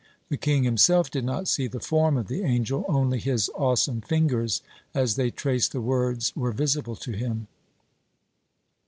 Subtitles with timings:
[0.29, 4.63] The king himself did not see the form of the angel, only his awesome fingers
[4.95, 7.45] as they traced the words were visible to him.